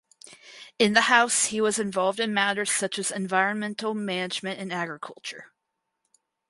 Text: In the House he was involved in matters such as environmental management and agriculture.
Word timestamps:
In 0.79 0.93
the 0.93 1.01
House 1.01 1.45
he 1.45 1.61
was 1.61 1.77
involved 1.77 2.19
in 2.19 2.33
matters 2.33 2.71
such 2.71 2.97
as 2.97 3.11
environmental 3.11 3.93
management 3.93 4.59
and 4.59 4.73
agriculture. 4.73 5.53